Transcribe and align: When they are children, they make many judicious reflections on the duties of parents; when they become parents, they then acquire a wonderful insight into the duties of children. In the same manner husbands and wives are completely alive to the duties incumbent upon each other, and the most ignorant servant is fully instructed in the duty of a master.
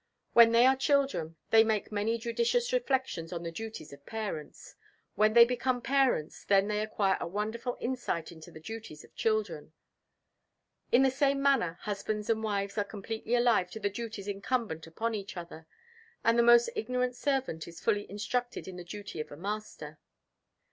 When 0.33 0.51
they 0.51 0.65
are 0.65 0.75
children, 0.75 1.35
they 1.51 1.63
make 1.63 1.91
many 1.91 2.17
judicious 2.17 2.73
reflections 2.73 3.31
on 3.31 3.43
the 3.43 3.51
duties 3.51 3.93
of 3.93 4.03
parents; 4.03 4.73
when 5.13 5.33
they 5.33 5.45
become 5.45 5.79
parents, 5.79 6.43
they 6.43 6.59
then 6.59 6.71
acquire 6.71 7.17
a 7.19 7.27
wonderful 7.27 7.77
insight 7.79 8.31
into 8.31 8.49
the 8.49 8.59
duties 8.59 9.03
of 9.03 9.13
children. 9.15 9.73
In 10.91 11.03
the 11.03 11.11
same 11.11 11.39
manner 11.39 11.77
husbands 11.81 12.31
and 12.31 12.41
wives 12.43 12.79
are 12.79 12.83
completely 12.83 13.35
alive 13.35 13.69
to 13.69 13.79
the 13.79 13.91
duties 13.91 14.27
incumbent 14.27 14.87
upon 14.87 15.13
each 15.13 15.37
other, 15.37 15.67
and 16.23 16.35
the 16.35 16.41
most 16.41 16.71
ignorant 16.75 17.15
servant 17.15 17.67
is 17.67 17.79
fully 17.79 18.09
instructed 18.09 18.67
in 18.67 18.77
the 18.77 18.83
duty 18.83 19.19
of 19.19 19.31
a 19.31 19.37
master. 19.37 19.99